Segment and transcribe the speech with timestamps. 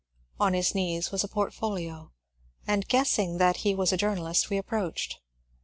[0.39, 2.11] On his knees was a portfolio,
[2.65, 5.19] and guessing that he was a journalist, we approached.